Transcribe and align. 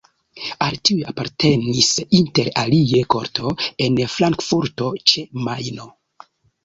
Al 0.67 0.77
tiuj 0.87 1.01
apartenis 1.11 1.91
inter 2.21 2.49
alie 2.61 3.03
korto 3.17 3.53
en 3.89 4.01
Frankfurto 4.15 4.89
ĉe 5.13 5.27
Majno. 5.49 5.87